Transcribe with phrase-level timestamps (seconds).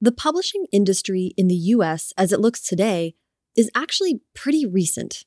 [0.00, 3.14] The publishing industry in the US, as it looks today,
[3.56, 5.24] is actually pretty recent.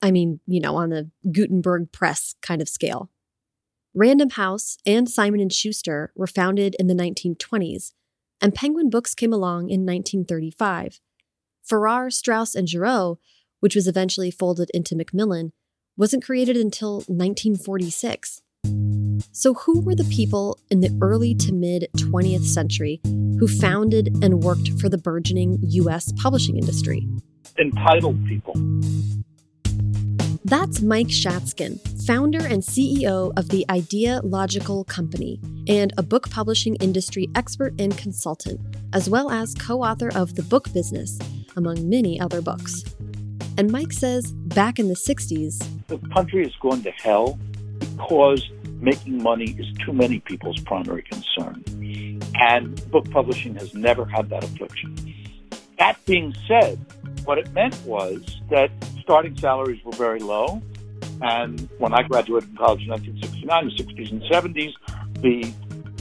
[0.00, 3.10] I mean, you know, on the Gutenberg press kind of scale.
[3.94, 7.92] Random House and Simon and Schuster were founded in the 1920s,
[8.40, 11.00] and Penguin Books came along in 1935.
[11.62, 13.18] Farrar, Straus, and Giroux,
[13.60, 15.52] which was eventually folded into Macmillan,
[15.96, 18.42] wasn't created until 1946.
[19.30, 24.42] So, who were the people in the early to mid 20th century who founded and
[24.42, 26.12] worked for the burgeoning U.S.
[26.20, 27.06] publishing industry?
[27.58, 28.54] Entitled people.
[30.44, 36.74] That's Mike Shatzkin, founder and CEO of the Idea Logical Company and a book publishing
[36.76, 38.60] industry expert and consultant,
[38.92, 41.18] as well as co author of The Book Business,
[41.56, 42.84] among many other books.
[43.56, 47.38] And Mike says back in the 60s, the country is going to hell
[47.78, 48.50] because
[48.82, 51.64] making money is too many people's primary concern.
[52.34, 54.96] And book publishing has never had that affliction.
[55.78, 56.78] That being said,
[57.24, 58.70] what it meant was that
[59.00, 60.60] starting salaries were very low.
[61.20, 64.72] And when I graduated from college in 1969, the 60s and 70s,
[65.22, 65.52] the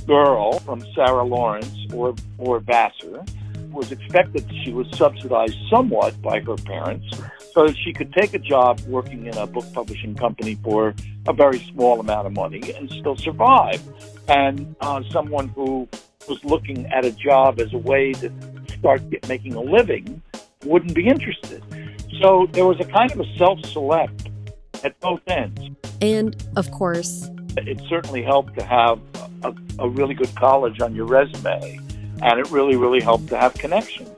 [0.08, 3.24] girl from Sarah Lawrence or, or Vassar
[3.72, 7.08] was expected she was subsidized somewhat by her parents
[7.54, 10.94] so she could take a job working in a book publishing company for
[11.28, 13.82] a very small amount of money and still survive.
[14.28, 15.88] And uh, someone who
[16.28, 18.32] was looking at a job as a way to
[18.78, 20.22] start get, making a living
[20.66, 21.64] wouldn't be interested.
[22.22, 24.30] So there was a kind of a self select
[24.84, 25.70] at both ends.
[26.02, 29.00] And of course, it certainly helped to have
[29.44, 31.80] a, a really good college on your resume,
[32.22, 34.10] and it really, really helped to have connections.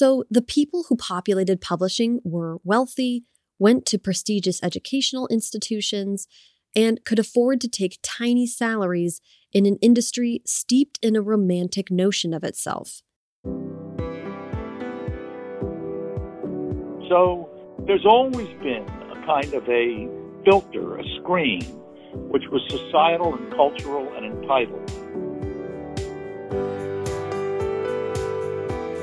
[0.00, 3.24] So the people who populated publishing were wealthy,
[3.58, 6.26] went to prestigious educational institutions,
[6.74, 9.20] and could afford to take tiny salaries
[9.52, 13.02] in an industry steeped in a romantic notion of itself.
[17.10, 17.50] So
[17.86, 20.08] there's always been a kind of a
[20.46, 21.60] filter, a screen,
[22.30, 25.29] which was societal and cultural and entitled.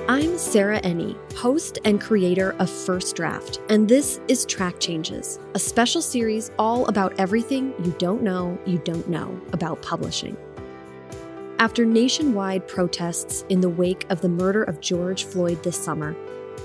[0.10, 5.60] I'm Sarah Enni, host and creator of First Draft, and this is Track Changes, a
[5.60, 10.38] special series all about everything you don't know you don't know about publishing.
[11.60, 16.16] After nationwide protests in the wake of the murder of George Floyd this summer,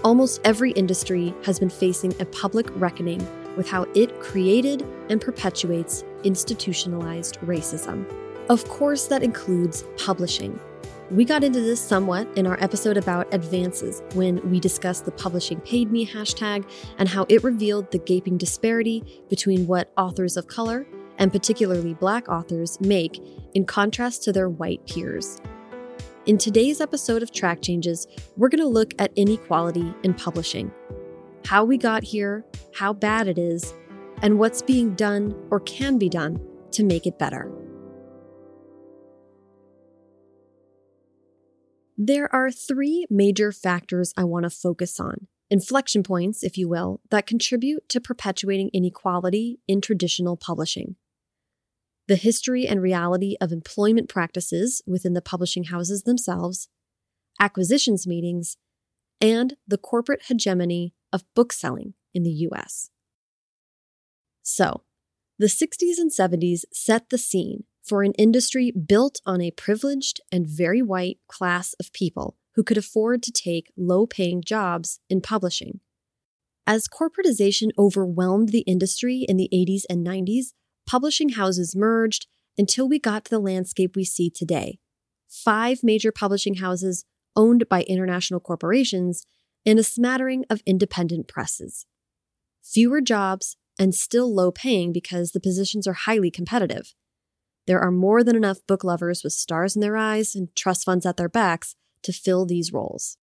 [0.04, 3.26] almost every industry has been facing a public reckoning
[3.56, 8.06] with how it created and perpetuates institutionalized racism.
[8.48, 10.60] Of course, that includes publishing
[11.12, 15.60] we got into this somewhat in our episode about advances when we discussed the publishing
[15.60, 20.86] paid me hashtag and how it revealed the gaping disparity between what authors of color,
[21.18, 23.20] and particularly black authors, make
[23.52, 25.38] in contrast to their white peers.
[26.24, 28.06] In today's episode of Track Changes,
[28.38, 30.72] we're going to look at inequality in publishing
[31.44, 33.74] how we got here, how bad it is,
[34.22, 36.40] and what's being done or can be done
[36.70, 37.52] to make it better.
[41.96, 47.00] There are three major factors I want to focus on, inflection points, if you will,
[47.10, 50.96] that contribute to perpetuating inequality in traditional publishing.
[52.08, 56.68] The history and reality of employment practices within the publishing houses themselves,
[57.38, 58.56] acquisitions meetings,
[59.20, 62.90] and the corporate hegemony of bookselling in the US.
[64.42, 64.82] So,
[65.38, 70.46] the 60s and 70s set the scene for an industry built on a privileged and
[70.46, 75.80] very white class of people who could afford to take low paying jobs in publishing.
[76.66, 80.52] As corporatization overwhelmed the industry in the 80s and 90s,
[80.86, 82.26] publishing houses merged
[82.56, 84.78] until we got to the landscape we see today.
[85.28, 87.04] Five major publishing houses
[87.34, 89.26] owned by international corporations
[89.64, 91.86] and a smattering of independent presses.
[92.62, 96.94] Fewer jobs and still low paying because the positions are highly competitive.
[97.72, 101.06] There are more than enough book lovers with stars in their eyes and trust funds
[101.06, 103.16] at their backs to fill these roles.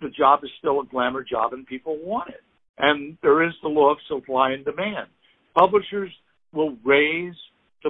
[0.00, 2.40] The job is still a glamour job and people want it.
[2.78, 5.08] And there is the law of supply and demand.
[5.58, 6.12] Publishers
[6.52, 7.34] will raise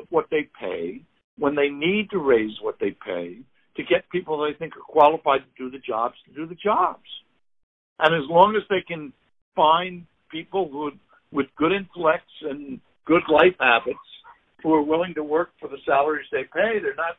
[0.08, 1.02] what they pay
[1.36, 3.40] when they need to raise what they pay
[3.76, 7.04] to get people they think are qualified to do the jobs to do the jobs.
[7.98, 9.12] And as long as they can
[9.54, 10.92] find people who
[11.30, 13.98] with good intellects and good life habits
[14.66, 17.18] who are willing to work for the salaries they pay, they're not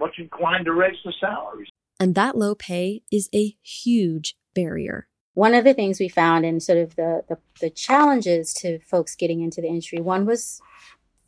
[0.00, 1.68] much inclined to raise the salaries.
[2.00, 5.06] And that low pay is a huge barrier.
[5.34, 9.14] One of the things we found in sort of the, the, the challenges to folks
[9.14, 10.60] getting into the industry, one was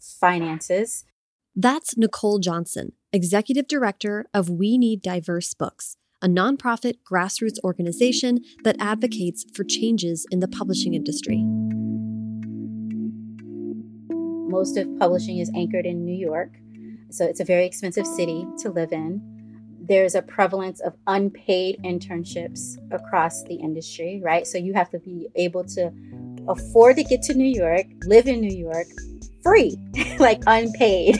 [0.01, 1.05] finances.
[1.55, 8.75] That's Nicole Johnson, executive director of We Need Diverse Books, a nonprofit grassroots organization that
[8.81, 11.45] advocates for changes in the publishing industry.
[14.51, 16.51] Most of publishing is anchored in New York,
[17.09, 19.23] so it's a very expensive city to live in.
[19.81, 24.45] There's a prevalence of unpaid internships across the industry, right?
[24.45, 25.93] So you have to be able to
[26.49, 28.87] afford to get to New York, live in New York
[29.45, 29.77] free,
[30.19, 31.17] like unpaid.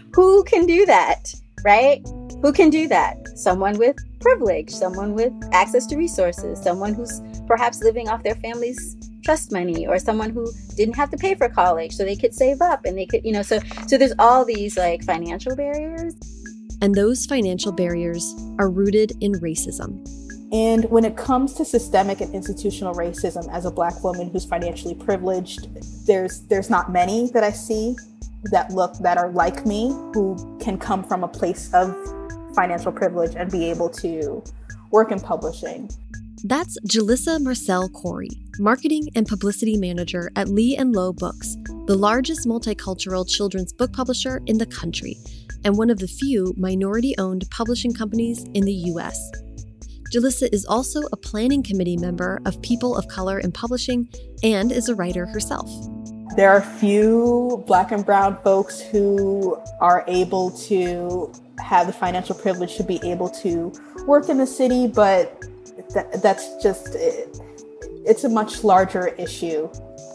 [0.14, 1.34] Who can do that,
[1.64, 2.00] right?
[2.42, 3.16] Who can do that?
[3.36, 8.96] Someone with privilege, someone with access to resources, someone who's perhaps living off their family's
[9.28, 12.62] trust money or someone who didn't have to pay for college so they could save
[12.62, 16.14] up and they could, you know, so so there's all these like financial barriers.
[16.80, 19.90] And those financial barriers are rooted in racism.
[20.50, 24.94] And when it comes to systemic and institutional racism as a black woman who's financially
[24.94, 25.68] privileged,
[26.06, 27.96] there's there's not many that I see
[28.44, 31.94] that look that are like me who can come from a place of
[32.54, 34.42] financial privilege and be able to
[34.90, 35.90] work in publishing.
[36.44, 38.30] That's Jalissa Marcelle Corrie,
[38.60, 41.56] marketing and publicity manager at Lee and Low Books,
[41.86, 45.16] the largest multicultural children's book publisher in the country,
[45.64, 49.18] and one of the few minority owned publishing companies in the U.S.
[50.14, 54.08] Jalissa is also a planning committee member of People of Color in Publishing
[54.44, 55.68] and is a writer herself.
[56.36, 62.76] There are few black and brown folks who are able to have the financial privilege
[62.76, 63.72] to be able to
[64.06, 65.44] work in the city, but
[65.94, 67.38] that, that's just it,
[68.04, 69.68] it's a much larger issue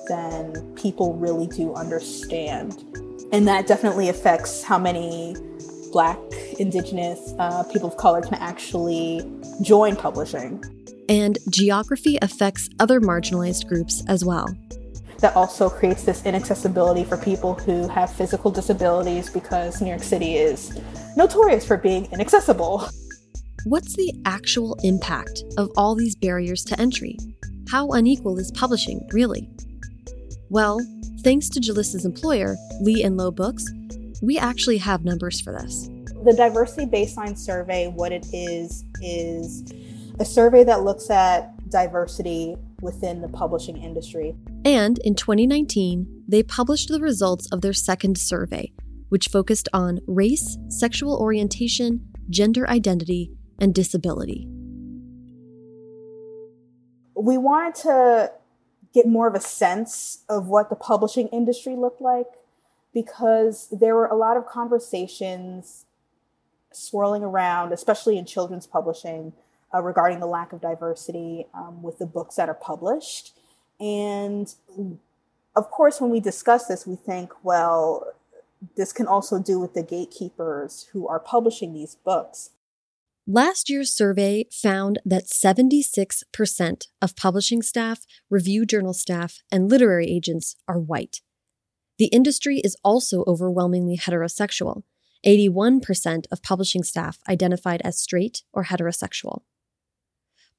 [0.07, 2.83] than people really do understand.
[3.31, 5.35] And that definitely affects how many
[5.91, 6.17] black
[6.59, 9.21] indigenous uh, people of color can actually
[9.61, 10.63] join publishing.
[11.09, 14.47] And geography affects other marginalized groups as well.
[15.19, 20.35] That also creates this inaccessibility for people who have physical disabilities because New York City
[20.35, 20.79] is
[21.15, 22.89] notorious for being inaccessible.
[23.65, 27.17] What's the actual impact of all these barriers to entry?
[27.69, 29.49] How unequal is publishing, really?
[30.49, 30.81] Well,
[31.23, 33.65] thanks to Jalissa's employer, Lee and Low Books,
[34.21, 35.87] we actually have numbers for this.
[36.25, 39.71] The Diversity Baseline Survey, what it is, is
[40.19, 44.35] a survey that looks at diversity within the publishing industry.
[44.65, 48.73] And in 2019, they published the results of their second survey,
[49.07, 53.31] which focused on race, sexual orientation, gender identity,
[53.63, 54.45] and disability.
[57.15, 58.31] We wanted to
[58.93, 62.27] get more of a sense of what the publishing industry looked like
[62.93, 65.85] because there were a lot of conversations
[66.73, 69.31] swirling around, especially in children's publishing,
[69.73, 73.31] uh, regarding the lack of diversity um, with the books that are published.
[73.79, 74.53] And
[75.55, 78.13] of course, when we discuss this, we think, well,
[78.75, 82.49] this can also do with the gatekeepers who are publishing these books.
[83.25, 90.57] Last year's survey found that 76% of publishing staff, review journal staff, and literary agents
[90.67, 91.21] are white.
[91.97, 94.83] The industry is also overwhelmingly heterosexual.
[95.25, 99.43] 81% of publishing staff identified as straight or heterosexual.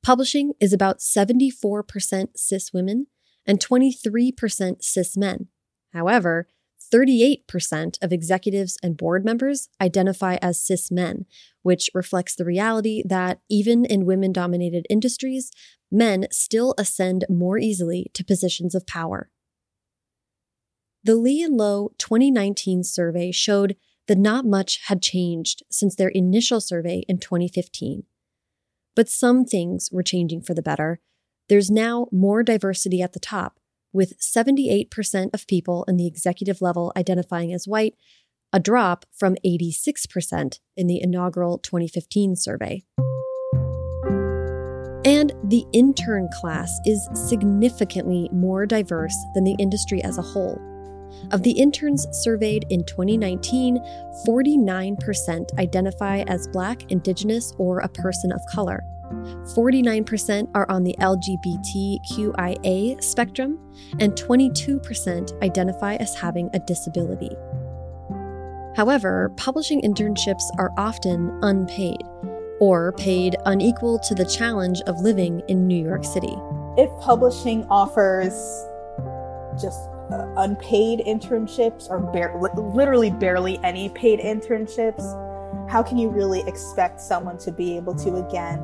[0.02, 3.08] Publishing is about 74% cis women
[3.46, 5.48] and 23% cis men.
[5.92, 6.48] However,
[6.92, 11.26] 38% of executives and board members identify as cis men,
[11.62, 15.50] which reflects the reality that even in women dominated industries,
[15.90, 19.30] men still ascend more easily to positions of power.
[21.02, 26.60] The Lee and Low 2019 survey showed that not much had changed since their initial
[26.60, 28.04] survey in 2015.
[28.94, 31.00] But some things were changing for the better.
[31.48, 33.58] There's now more diversity at the top,
[33.94, 37.94] with 78% of people in the executive level identifying as white,
[38.52, 42.82] a drop from 86% in the inaugural 2015 survey.
[45.06, 50.60] And the intern class is significantly more diverse than the industry as a whole.
[51.30, 53.78] Of the interns surveyed in 2019,
[54.26, 58.82] 49% identify as Black, Indigenous, or a person of color.
[59.54, 63.58] 49% are on the LGBTQIA spectrum,
[64.00, 67.30] and 22% identify as having a disability.
[68.76, 72.02] However, publishing internships are often unpaid,
[72.60, 76.36] or paid unequal to the challenge of living in New York City.
[76.76, 78.32] If publishing offers
[79.60, 79.78] just
[80.10, 82.10] uh, unpaid internships or
[82.74, 85.02] literally barely any paid internships,
[85.70, 88.58] how can you really expect someone to be able to again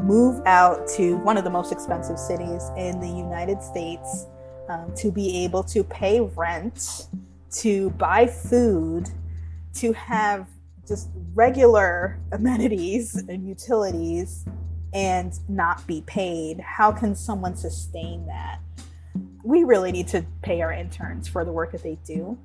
[0.00, 4.26] move out to one of the most expensive cities in the United States
[4.68, 7.08] um, to be able to pay rent,
[7.50, 9.08] to buy food,
[9.74, 10.48] to have
[10.86, 14.44] just regular amenities and utilities
[14.92, 16.60] and not be paid.
[16.60, 18.60] How can someone sustain that?
[19.42, 22.38] We really need to pay our interns for the work that they do.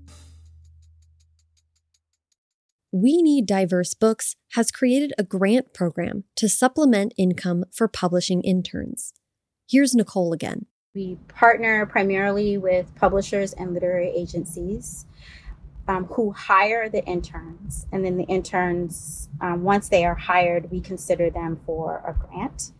[2.91, 9.13] We Need Diverse Books has created a grant program to supplement income for publishing interns.
[9.69, 10.65] Here's Nicole again.
[10.95, 15.05] We partner primarily with publishers and literary agencies
[15.87, 17.85] um, who hire the interns.
[17.91, 22.71] And then the interns, um, once they are hired, we consider them for a grant.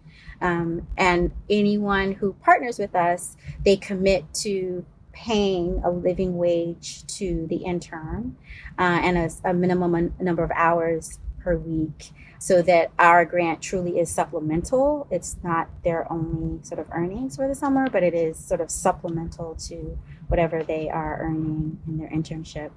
[0.42, 4.84] Um, and anyone who partners with us, they commit to
[5.26, 8.38] paying a living wage to the intern
[8.78, 14.00] uh, and a, a minimum number of hours per week so that our grant truly
[14.00, 15.08] is supplemental.
[15.12, 18.72] It's not their only sort of earnings for the summer, but it is sort of
[18.72, 19.98] supplemental to
[20.30, 22.72] whatever they are earning in their internship.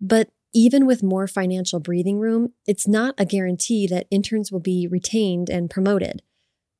[0.00, 4.88] But even with more financial breathing room, it's not a guarantee that interns will be
[4.90, 6.22] retained and promoted.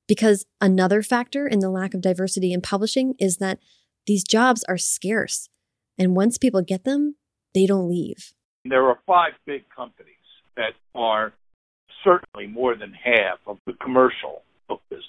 [0.08, 3.58] Because another factor in the lack of diversity in publishing is that
[4.06, 5.48] these jobs are scarce.
[5.98, 7.16] And once people get them,
[7.54, 8.34] they don't leave.
[8.64, 10.14] There are five big companies
[10.56, 11.32] that are
[12.02, 15.08] certainly more than half of the commercial book business.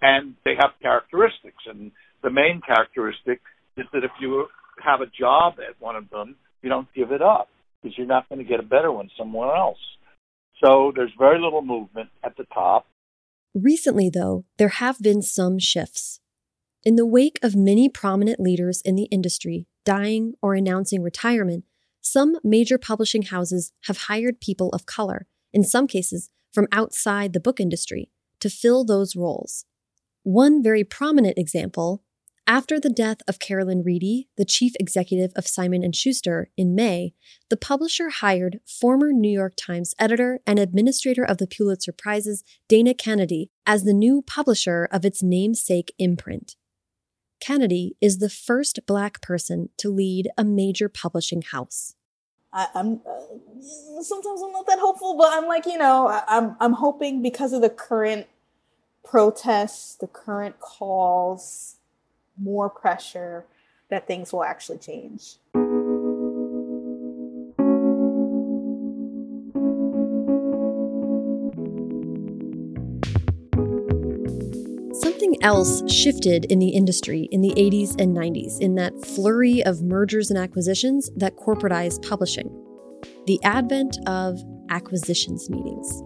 [0.00, 1.64] And they have characteristics.
[1.66, 3.40] And the main characteristic
[3.76, 4.46] is that if you
[4.82, 7.48] have a job at one of them, you don't give it up
[7.82, 9.78] because you're not going to get a better one somewhere else.
[10.62, 12.86] So there's very little movement at the top.
[13.54, 16.19] Recently, though, there have been some shifts.
[16.82, 21.64] In the wake of many prominent leaders in the industry dying or announcing retirement,
[22.00, 27.40] some major publishing houses have hired people of color, in some cases from outside the
[27.40, 28.10] book industry,
[28.40, 29.66] to fill those roles.
[30.22, 32.02] One very prominent example
[32.46, 37.12] after the death of Carolyn Reidy, the chief executive of Simon & Schuster, in May,
[37.50, 42.94] the publisher hired former New York Times editor and administrator of the Pulitzer Prizes, Dana
[42.94, 46.56] Canedy, as the new publisher of its namesake imprint.
[47.40, 51.94] Canedy is the first Black person to lead a major publishing house.
[52.52, 56.56] I, am uh, sometimes I'm not that hopeful, but I'm like you know I, I'm
[56.60, 58.26] I'm hoping because of the current
[59.04, 61.76] protests, the current calls,
[62.36, 63.44] more pressure
[63.88, 65.36] that things will actually change.
[75.42, 80.30] Else shifted in the industry in the 80s and 90s in that flurry of mergers
[80.30, 82.54] and acquisitions that corporatized publishing
[83.26, 84.38] the advent of
[84.70, 86.02] acquisitions meetings.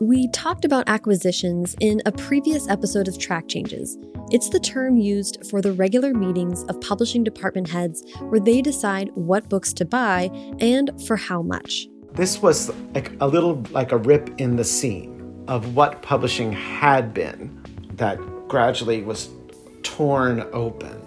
[0.00, 3.98] We talked about acquisitions in a previous episode of Track Changes.
[4.30, 9.10] It's the term used for the regular meetings of publishing department heads where they decide
[9.14, 11.86] what books to buy and for how much.
[12.14, 17.14] This was like a little like a rip in the seam of what publishing had
[17.14, 17.61] been
[18.02, 18.18] that
[18.48, 19.30] gradually was
[19.84, 21.00] torn open.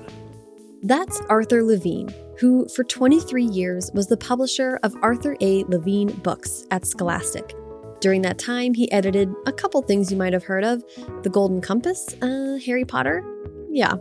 [0.81, 2.07] That's Arthur Levine,
[2.39, 5.65] who for 23 years was the publisher of Arthur A.
[5.65, 7.53] Levine Books at Scholastic.
[7.99, 10.83] During that time, he edited a couple things you might have heard of
[11.23, 13.23] The Golden Compass, uh, Harry Potter.
[13.71, 13.95] Yeah.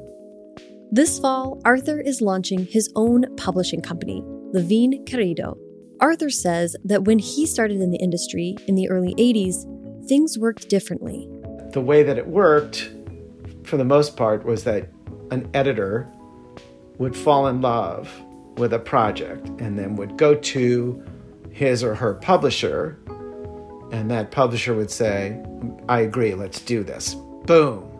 [0.92, 4.22] This fall, Arthur is launching his own publishing company,
[4.52, 5.58] Levine Querido.
[6.00, 9.66] Arthur says that when he started in the industry in the early 80s,
[10.06, 11.28] things worked differently.
[11.74, 12.88] The way that it worked,
[13.64, 14.88] for the most part, was that
[15.32, 16.08] an editor
[16.98, 18.08] would fall in love
[18.56, 21.04] with a project and then would go to
[21.50, 23.00] his or her publisher
[23.90, 25.42] and that publisher would say,
[25.88, 27.16] I agree, let's do this.
[27.44, 27.90] Boom.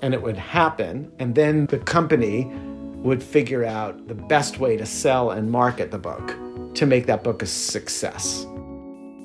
[0.00, 1.10] And it would happen.
[1.18, 5.98] And then the company would figure out the best way to sell and market the
[5.98, 6.36] book
[6.74, 8.46] to make that book a success.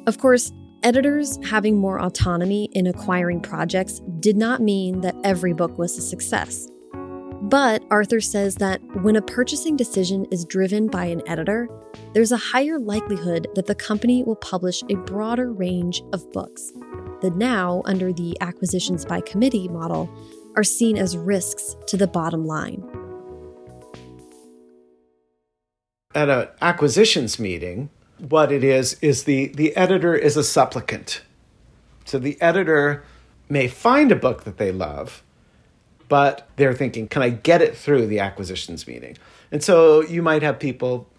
[0.07, 0.51] Of course,
[0.83, 6.01] editors having more autonomy in acquiring projects did not mean that every book was a
[6.01, 6.67] success.
[7.43, 11.67] But Arthur says that when a purchasing decision is driven by an editor,
[12.13, 16.71] there's a higher likelihood that the company will publish a broader range of books
[17.21, 20.09] that now, under the acquisitions by committee model,
[20.55, 22.83] are seen as risks to the bottom line.
[26.13, 27.89] At an acquisitions meeting,
[28.21, 31.21] what it is is the, the editor is a supplicant.
[32.05, 33.03] So the editor
[33.49, 35.23] may find a book that they love,
[36.07, 39.17] but they're thinking, can I get it through the acquisitions meeting?
[39.51, 41.09] And so you might have people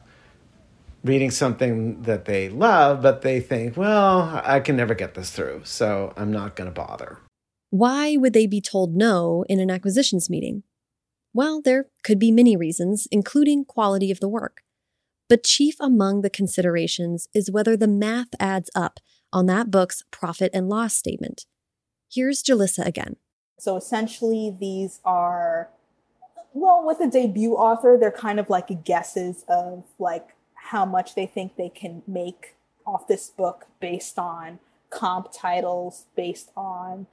[1.05, 5.63] reading something that they love, but they think, well, I can never get this through,
[5.65, 7.19] so I'm not going to bother.
[7.71, 10.63] Why would they be told no in an acquisitions meeting?
[11.35, 14.63] Well, there could be many reasons, including quality of the work.
[15.33, 19.01] But chief among the considerations is whether the math adds up
[19.33, 21.47] on that book's profit and loss statement.
[22.13, 23.17] Here's Jalissa again.
[23.59, 25.71] So essentially, these are,
[26.53, 31.25] well, with a debut author, they're kind of like guesses of like how much they
[31.25, 34.59] think they can make off this book based on
[34.91, 37.07] comp titles, based on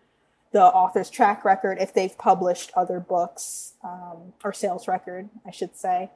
[0.52, 5.78] the author's track record, if they've published other books, um, or sales record, I should
[5.78, 6.10] say,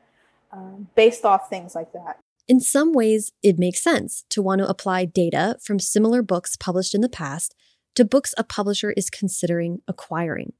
[0.53, 2.19] um, based off things like that.
[2.47, 6.93] In some ways, it makes sense to want to apply data from similar books published
[6.93, 7.55] in the past
[7.95, 10.53] to books a publisher is considering acquiring.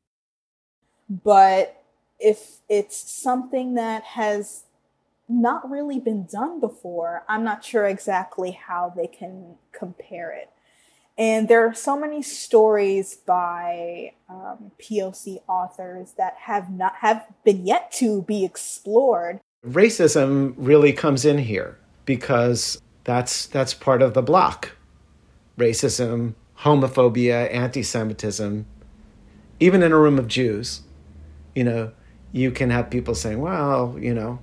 [1.10, 1.84] But
[2.20, 4.64] if it's something that has
[5.28, 10.50] not really been done before, I'm not sure exactly how they can compare it.
[11.18, 17.68] And there are so many stories by um, POC authors that have not have been
[17.68, 19.40] yet to be explored.
[19.66, 24.72] Racism really comes in here because that's that's part of the block.
[25.58, 28.66] Racism, homophobia, anti-Semitism,
[29.62, 30.82] even in a room of Jews,
[31.56, 31.92] you know,
[32.34, 34.40] you can have people saying, "Well, you know,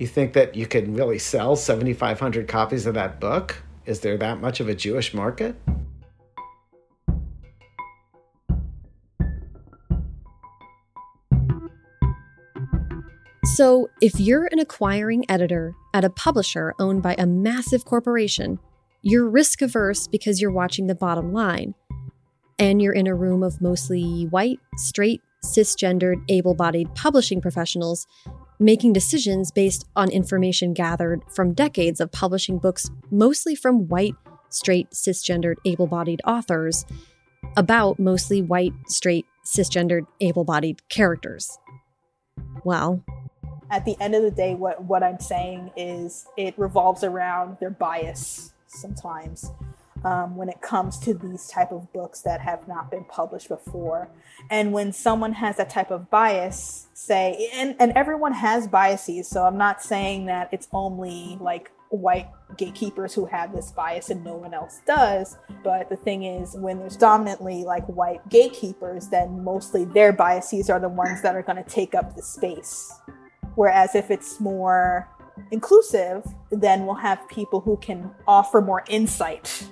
[0.00, 4.40] you think that you can really sell 7,500 copies of that book?" Is there that
[4.40, 5.54] much of a Jewish market?
[13.56, 18.58] So, if you're an acquiring editor at a publisher owned by a massive corporation,
[19.00, 21.74] you're risk averse because you're watching the bottom line.
[22.58, 28.06] And you're in a room of mostly white, straight, cisgendered, able bodied publishing professionals
[28.60, 34.16] making decisions based on information gathered from decades of publishing books, mostly from white,
[34.50, 36.84] straight, cisgendered, able bodied authors,
[37.56, 41.58] about mostly white, straight, cisgendered, able bodied characters.
[42.62, 43.02] Well,
[43.70, 47.70] at the end of the day, what, what I'm saying is it revolves around their
[47.70, 49.50] bias sometimes
[50.04, 54.08] um, when it comes to these type of books that have not been published before.
[54.50, 59.44] And when someone has that type of bias, say, and, and everyone has biases, so
[59.44, 64.36] I'm not saying that it's only like white gatekeepers who have this bias and no
[64.36, 65.36] one else does.
[65.64, 70.80] But the thing is, when there's dominantly like white gatekeepers, then mostly their biases are
[70.80, 72.92] the ones that are going to take up the space.
[73.56, 75.08] Whereas if it's more
[75.50, 79.68] inclusive, then we'll have people who can offer more insight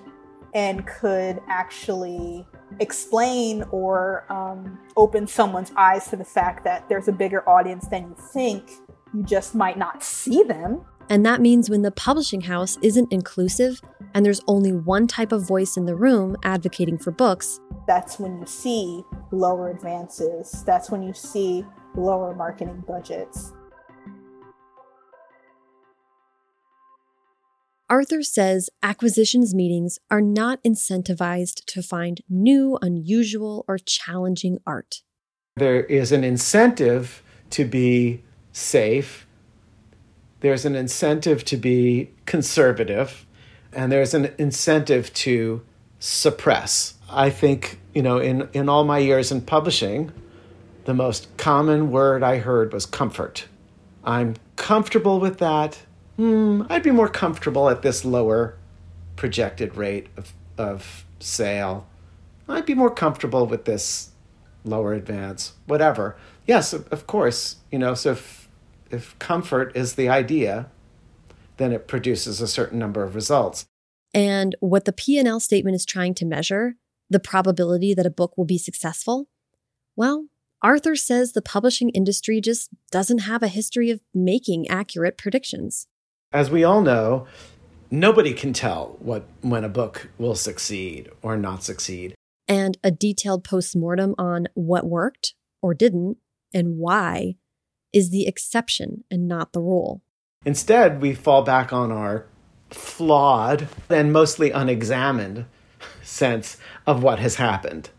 [0.55, 2.47] and could actually
[2.81, 8.03] explain or um, open someone's eyes to the fact that there's a bigger audience than
[8.05, 8.71] you think.
[9.13, 10.85] You just might not see them.
[11.11, 13.81] And that means when the publishing house isn't inclusive
[14.15, 18.39] and there's only one type of voice in the room advocating for books, that's when
[18.39, 20.65] you see lower advances.
[20.65, 23.53] That's when you see lower marketing budgets.
[27.95, 35.03] Arthur says acquisitions meetings are not incentivized to find new, unusual, or challenging art.
[35.59, 39.29] There is an incentive to be safe,
[40.41, 43.27] there's an incentive to be conservative,
[43.73, 45.63] and there's an incentive to
[46.01, 46.95] suppress.
[47.09, 50.11] I think, you know, in, in all my years in publishing,
[50.85, 53.47] the most common word I heard was comfort.
[54.03, 55.79] I'm comfortable with that
[56.17, 58.57] hmm, I'd be more comfortable at this lower
[59.17, 61.87] projected rate of, of sale.
[62.49, 64.11] I'd be more comfortable with this
[64.65, 66.17] lower advance, whatever.
[66.47, 68.49] Yes, of course, you know, so if,
[68.91, 70.71] if comfort is the idea,
[71.57, 73.67] then it produces a certain number of results.
[74.13, 76.77] And what the P&L statement is trying to measure,
[77.11, 79.29] the probability that a book will be successful,
[79.97, 80.27] well,
[80.63, 85.89] Arthur says the publishing industry just doesn't have a history of making accurate predictions
[86.35, 87.27] as we all know,
[87.93, 92.15] nobody can tell what when a book will succeed or not succeed.
[92.49, 96.19] And a detailed postmortem on what worked or didn't
[96.53, 97.37] and why
[97.93, 100.03] is the exception and not the rule.
[100.45, 102.27] Instead, we fall back on our
[102.69, 105.47] flawed and mostly unexamined
[106.03, 107.91] sense of what has happened.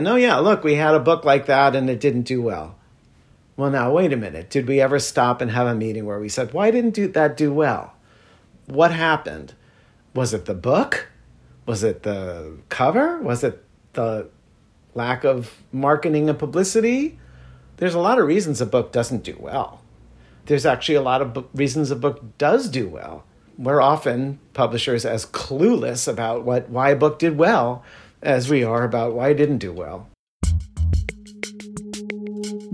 [0.00, 2.76] No, oh, yeah, look, we had a book like that and it didn't do well.
[3.62, 4.50] Well, now, wait a minute.
[4.50, 7.36] Did we ever stop and have a meeting where we said, why didn't do that
[7.36, 7.94] do well?
[8.66, 9.54] What happened?
[10.16, 11.06] Was it the book?
[11.64, 13.18] Was it the cover?
[13.18, 14.28] Was it the
[14.96, 17.20] lack of marketing and publicity?
[17.76, 19.80] There's a lot of reasons a book doesn't do well.
[20.46, 23.22] There's actually a lot of reasons a book does do well.
[23.56, 27.84] We're often publishers as clueless about what why a book did well
[28.22, 30.08] as we are about why it didn't do well.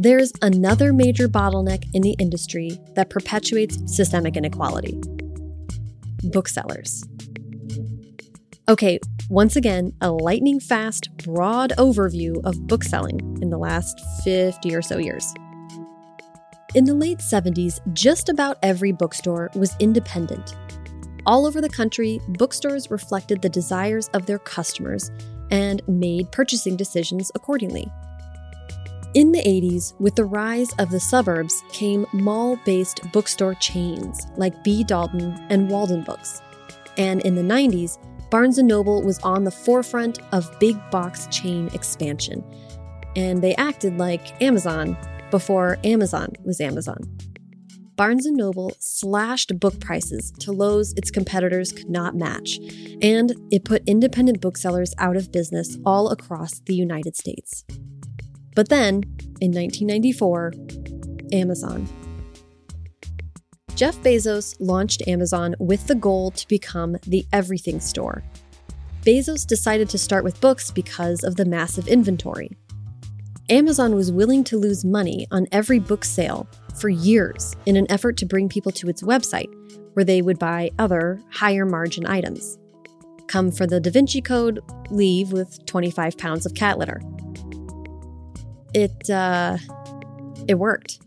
[0.00, 4.96] There's another major bottleneck in the industry that perpetuates systemic inequality
[6.22, 7.04] booksellers.
[8.68, 14.82] Okay, once again, a lightning fast, broad overview of bookselling in the last 50 or
[14.82, 15.34] so years.
[16.76, 20.54] In the late 70s, just about every bookstore was independent.
[21.26, 25.10] All over the country, bookstores reflected the desires of their customers
[25.50, 27.90] and made purchasing decisions accordingly.
[29.18, 34.62] In the 80s, with the rise of the suburbs, came mall based bookstore chains like
[34.62, 34.84] B.
[34.84, 36.40] Dalton and Waldenbooks.
[36.96, 37.98] And in the 90s,
[38.30, 42.44] Barnes & Noble was on the forefront of big box chain expansion,
[43.16, 44.96] and they acted like Amazon
[45.32, 47.00] before Amazon was Amazon.
[47.96, 52.60] Barnes & Noble slashed book prices to lows its competitors could not match,
[53.02, 57.64] and it put independent booksellers out of business all across the United States.
[58.58, 59.04] But then,
[59.40, 60.52] in 1994,
[61.32, 61.86] Amazon.
[63.76, 68.24] Jeff Bezos launched Amazon with the goal to become the everything store.
[69.02, 72.50] Bezos decided to start with books because of the massive inventory.
[73.48, 76.48] Amazon was willing to lose money on every book sale
[76.80, 79.54] for years in an effort to bring people to its website,
[79.92, 82.58] where they would buy other, higher margin items.
[83.28, 84.58] Come for the Da Vinci Code,
[84.90, 87.00] leave with 25 pounds of cat litter
[88.74, 89.58] it uh,
[90.46, 91.00] it worked.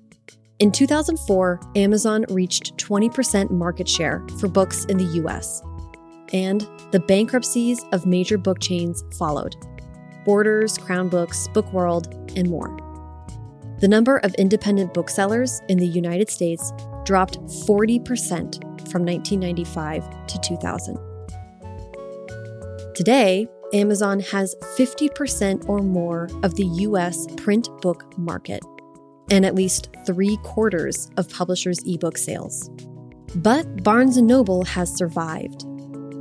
[0.60, 5.64] In 2004, Amazon reached 20% market share for books in the US,
[6.34, 9.56] and the bankruptcies of major book chains followed
[10.24, 12.78] Borders, Crown Books, Book World, and more.
[13.80, 16.72] The number of independent booksellers in the United States
[17.04, 18.08] dropped 40%
[18.92, 21.00] from 1995 to 2000.
[22.94, 28.62] Today, Amazon has 50% or more of the US print book market
[29.30, 32.70] and at least three quarters of publishers' ebook sales.
[33.36, 35.66] But Barnes & Noble has survived.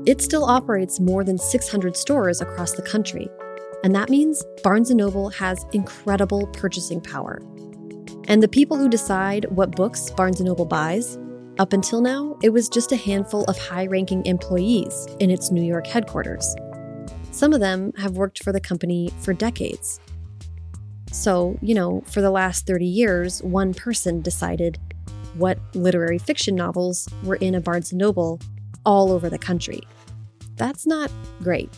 [0.06, 3.28] It still operates more than 600 stores across the country,
[3.82, 7.42] and that means Barnes & Noble has incredible purchasing power.
[8.28, 11.18] And the people who decide what books Barnes & Noble buys,
[11.58, 15.86] up until now, it was just a handful of high-ranking employees in its New York
[15.88, 16.54] headquarters.
[17.32, 20.00] Some of them have worked for the company for decades.
[21.12, 24.78] So, you know, for the last 30 years, one person decided
[25.34, 28.40] what literary fiction novels were in a Barnes & Noble
[28.84, 29.80] all over the country.
[30.56, 31.10] That's not
[31.42, 31.70] great.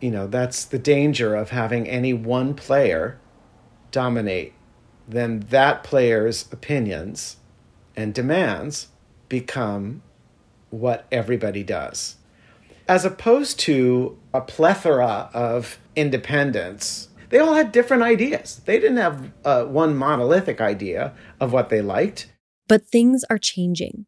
[0.00, 3.18] You know, that's the danger of having any one player
[3.90, 4.52] dominate.
[5.08, 7.36] Then that player's opinions
[7.96, 8.88] and demands
[9.28, 10.02] become
[10.70, 12.16] what everybody does
[12.88, 17.08] as opposed to a plethora of independents.
[17.30, 18.60] They all had different ideas.
[18.64, 22.30] They didn't have uh, one monolithic idea of what they liked.
[22.68, 24.06] But things are changing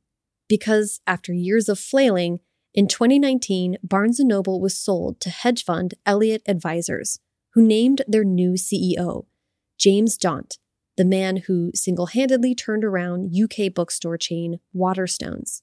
[0.49, 2.41] because after years of flailing,
[2.75, 7.21] in 2019, Barnes & Noble was sold to hedge fund Elliott Advisors,
[7.55, 9.25] who named their new CEO,
[9.79, 10.59] James Daunt,
[10.97, 15.63] the man who single-handedly turned around UK bookstore chain Waterstones.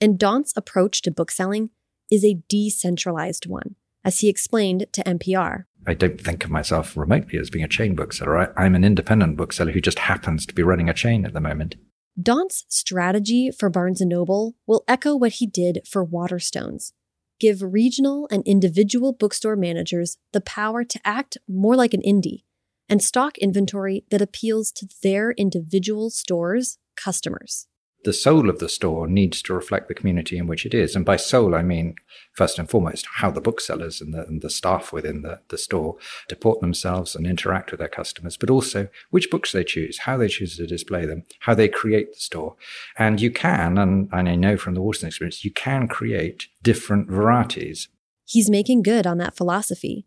[0.00, 1.70] And Daunt's approach to bookselling
[2.10, 5.64] is a decentralized one, as he explained to NPR.
[5.86, 8.58] I don't think of myself remotely as being a chain bookseller.
[8.58, 11.40] I, am an independent bookseller who just happens to be running a chain at the
[11.40, 11.76] moment.
[12.20, 16.92] Daunt's strategy for Barnes & Noble will echo what he did for Waterstones.
[17.38, 22.44] Give regional and individual bookstore managers the power to act more like an indie
[22.88, 27.66] and stock inventory that appeals to their individual stores' customers
[28.06, 30.94] the soul of the store needs to reflect the community in which it is.
[30.94, 31.96] And by soul, I mean,
[32.32, 35.96] first and foremost, how the booksellers and the, and the staff within the, the store
[36.28, 40.28] deport themselves and interact with their customers, but also which books they choose, how they
[40.28, 42.54] choose to display them, how they create the store.
[42.96, 47.10] And you can, and, and I know from the Waterstone experience, you can create different
[47.10, 47.88] varieties.
[48.24, 50.06] He's making good on that philosophy.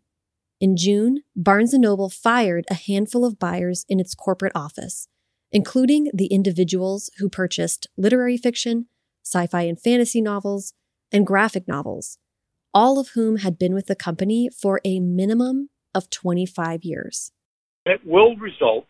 [0.58, 5.06] In June, Barnes & Noble fired a handful of buyers in its corporate office
[5.52, 8.86] including the individuals who purchased literary fiction,
[9.24, 10.74] sci fi and fantasy novels,
[11.12, 12.18] and graphic novels,
[12.72, 17.32] all of whom had been with the company for a minimum of 25 years.
[17.84, 18.86] It will result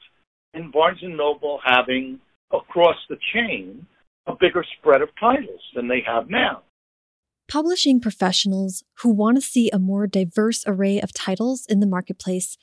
[0.52, 2.20] in Barnes & Noble having,
[2.52, 3.86] across the chain,
[4.26, 6.62] a bigger spread of titles than they have now.
[7.48, 12.56] Publishing professionals who want to see a more diverse array of titles in the marketplace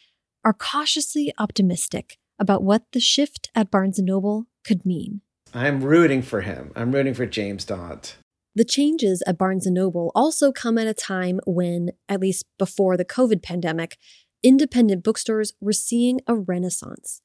[0.46, 5.22] are cautiously optimistic about what the shift at Barnes & Noble could mean.
[5.54, 6.72] I'm rooting for him.
[6.76, 8.18] I'm rooting for James Daunt.
[8.56, 12.98] The changes at Barnes & Noble also come at a time when, at least before
[12.98, 13.98] the COVID pandemic,
[14.44, 17.22] independent bookstores were seeing a renaissance.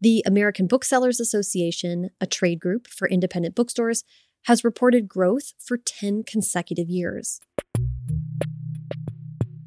[0.00, 4.02] The American Booksellers Association, a trade group for independent bookstores,
[4.46, 7.38] has reported growth for 10 consecutive years.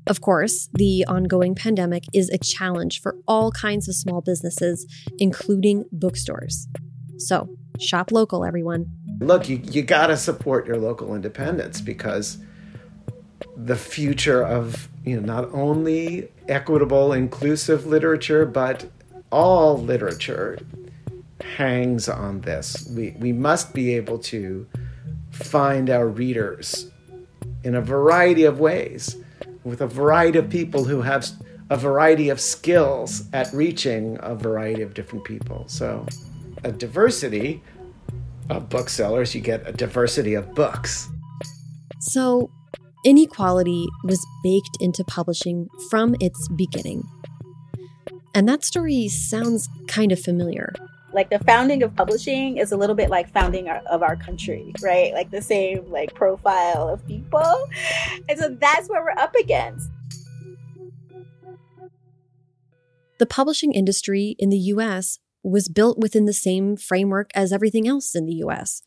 [0.08, 4.86] Of course, the ongoing pandemic is a challenge for all kinds of small businesses,
[5.18, 6.68] including bookstores.
[7.18, 8.86] So, shop local, everyone.
[9.20, 12.38] Look, you, you got to support your local independents because
[13.58, 18.86] the future of you know not only equitable inclusive literature but
[19.32, 20.60] all literature
[21.56, 24.68] hangs on this we we must be able to
[25.32, 26.92] find our readers
[27.64, 29.18] in a variety of ways
[29.66, 31.28] with a variety of people who have
[31.70, 36.06] a variety of skills at reaching a variety of different people so
[36.64, 37.62] a diversity
[38.50, 41.10] of booksellers you get a diversity of books
[42.00, 42.50] so
[43.06, 47.04] Inequality was baked into publishing from its beginning.
[48.34, 50.74] And that story sounds kind of familiar.
[51.16, 54.74] Like the founding of publishing is a little bit like founding our, of our country,
[54.84, 55.14] right?
[55.14, 57.70] Like the same like profile of people.
[58.28, 59.90] And so that's what we're up against.
[63.18, 68.14] The publishing industry in the US was built within the same framework as everything else
[68.14, 68.82] in the US,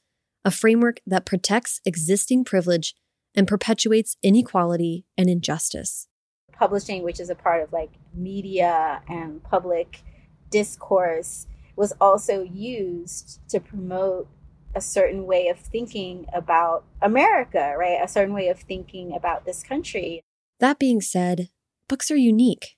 [0.44, 2.94] a framework that protects existing privilege
[3.34, 6.08] and perpetuates inequality and injustice.
[6.52, 10.02] Publishing, which is a part of like media and public
[10.50, 11.46] discourse,
[11.78, 14.28] was also used to promote
[14.74, 18.00] a certain way of thinking about America, right?
[18.02, 20.20] A certain way of thinking about this country.
[20.58, 21.50] That being said,
[21.88, 22.76] books are unique.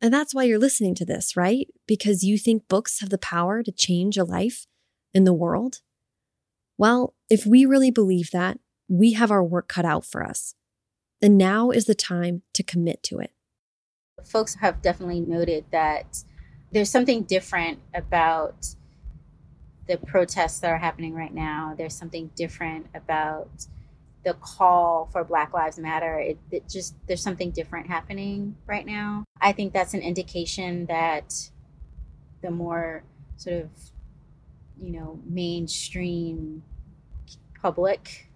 [0.00, 1.66] And that's why you're listening to this, right?
[1.88, 4.66] Because you think books have the power to change a life
[5.12, 5.80] in the world?
[6.78, 10.54] Well, if we really believe that, we have our work cut out for us.
[11.20, 13.32] And now is the time to commit to it.
[14.24, 16.22] Folks have definitely noted that
[16.72, 18.74] there's something different about
[19.88, 21.74] the protests that are happening right now.
[21.76, 23.66] There's something different about
[24.24, 26.18] the call for Black Lives Matter.
[26.18, 29.24] It, it, just, there's something different happening right now.
[29.40, 31.50] I think that's an indication that
[32.42, 33.02] the more
[33.36, 33.70] sort of,
[34.80, 36.62] you know, mainstream
[37.60, 38.30] public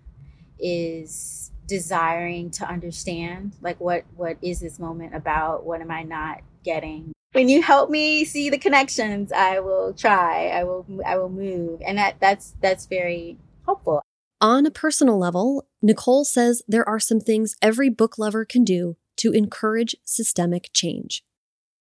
[0.59, 6.43] is desiring to understand like what what is this moment about what am i not
[6.63, 11.29] getting when you help me see the connections i will try i will i will
[11.29, 14.01] move and that that's that's very helpful
[14.41, 18.97] on a personal level nicole says there are some things every book lover can do
[19.17, 21.23] to encourage systemic change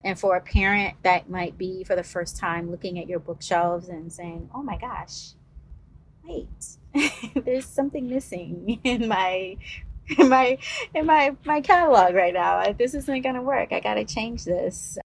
[0.03, 3.89] and for a parent that might be for the first time looking at your bookshelves
[3.89, 5.33] and saying oh my gosh
[6.27, 6.47] wait
[7.45, 9.55] there's something missing in my
[10.17, 10.57] in my
[10.93, 12.73] in my my catalog right now.
[12.73, 13.71] This isn't going to work.
[13.71, 14.97] I got to change this.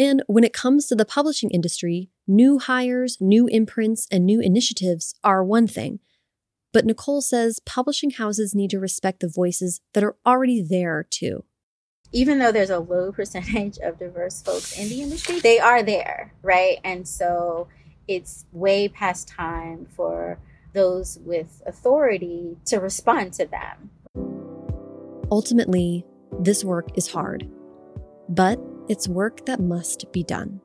[0.00, 5.12] And when it comes to the publishing industry, new hires, new imprints, and new initiatives
[5.22, 6.00] are one thing.
[6.72, 11.44] But Nicole says publishing houses need to respect the voices that are already there too.
[12.12, 16.32] Even though there's a low percentage of diverse folks in the industry, they are there,
[16.42, 16.78] right?
[16.82, 17.68] And so
[18.08, 20.38] it's way past time for
[20.72, 23.90] those with authority to respond to them.
[25.30, 26.06] Ultimately,
[26.40, 27.46] this work is hard,
[28.30, 28.58] but
[28.90, 30.60] it's work that must be done.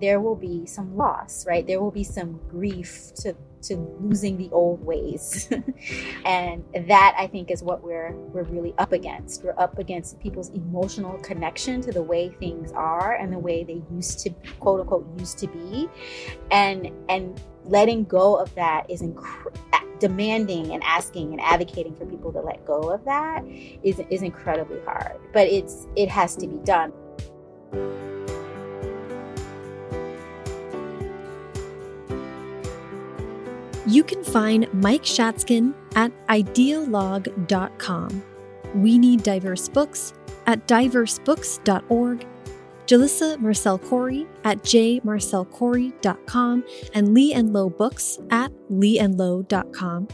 [0.00, 1.66] There will be some loss, right?
[1.66, 5.48] There will be some grief to to losing the old ways.
[6.24, 9.42] and that I think is what we're we're really up against.
[9.42, 13.82] We're up against people's emotional connection to the way things are and the way they
[13.92, 15.88] used to quote unquote used to be.
[16.52, 19.02] And and letting go of that is
[19.98, 23.44] demanding and asking and advocating for people to let go of that
[23.82, 25.18] is is incredibly hard.
[25.32, 26.92] But it's it has to be done.
[33.86, 38.22] You can find Mike Shatzkin at idealog.com.
[38.74, 40.12] We Need Diverse Books
[40.46, 42.26] at diversebooks.org
[42.88, 50.08] Jalissa Marcelle Corrie at jmarcelcorey.com and Lee and Low Books at leeandlow.com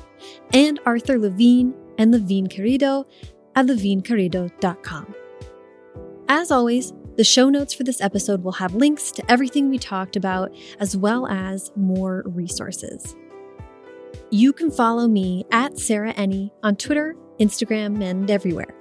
[0.53, 3.05] and Arthur Levine and Levine Querido
[3.55, 5.15] at levinequerido.com.
[6.29, 10.17] As always, the show notes for this episode will have links to everything we talked
[10.17, 13.15] about as well as more resources.
[14.31, 18.75] You can follow me at Sarah Enni on Twitter, Instagram, and everywhere.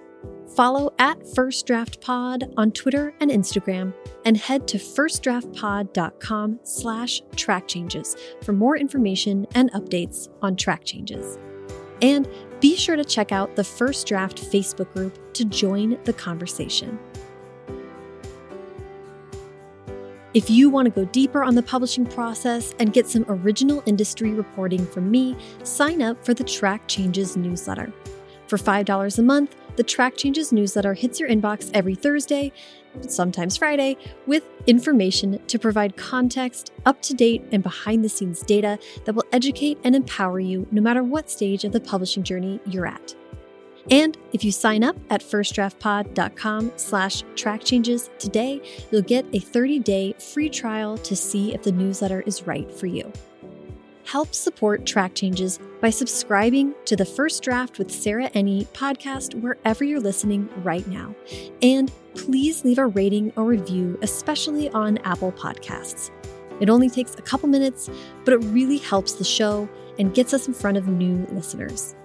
[0.56, 3.94] Follow at First Draft Pod on Twitter and Instagram,
[4.26, 11.38] and head to firstdraftpod.com slash track changes for more information and updates on track changes.
[12.02, 12.28] And
[12.60, 17.00] be sure to check out the First Draft Facebook group to join the conversation.
[20.34, 24.32] If you want to go deeper on the publishing process and get some original industry
[24.32, 27.94] reporting from me, sign up for the Track Changes newsletter.
[28.48, 32.52] For $5 a month, the Track Changes newsletter hits your inbox every Thursday,
[33.08, 38.80] sometimes Friday, with information to provide context, up to date, and behind the scenes data
[39.06, 42.88] that will educate and empower you no matter what stage of the publishing journey you're
[42.88, 43.14] at.
[43.92, 50.14] And if you sign up at firstdraftpod.com slash track changes today, you'll get a 30-day
[50.20, 53.12] free trial to see if the newsletter is right for you.
[54.06, 59.84] Help support Track Changes by subscribing to the First Draft with Sarah Enni podcast wherever
[59.84, 61.16] you're listening right now.
[61.62, 66.12] And please leave a rating or review, especially on Apple Podcasts.
[66.60, 67.90] It only takes a couple minutes,
[68.26, 71.96] but it really helps the show and gets us in front of new listeners.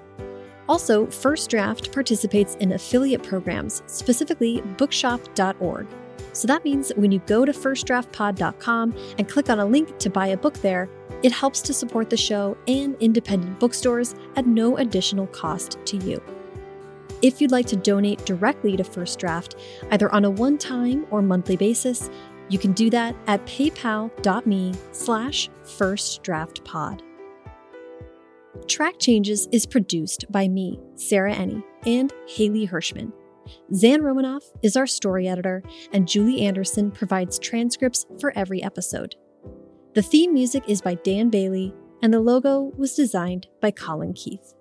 [0.68, 5.86] Also, First Draft participates in affiliate programs, specifically bookshop.org.
[6.32, 10.28] So that means when you go to firstdraftpod.com and click on a link to buy
[10.28, 10.88] a book there,
[11.22, 16.22] it helps to support the show and independent bookstores at no additional cost to you.
[17.22, 19.56] If you'd like to donate directly to First Draft,
[19.90, 22.10] either on a one-time or monthly basis,
[22.48, 27.07] you can do that at paypal.me slash firstdraftpod.
[28.66, 33.12] Track Changes is produced by me, Sarah Enni, and Haley Hirschman.
[33.74, 39.16] Zan Romanoff is our story editor, and Julie Anderson provides transcripts for every episode.
[39.94, 44.54] The theme music is by Dan Bailey, and the logo was designed by Colin Keith.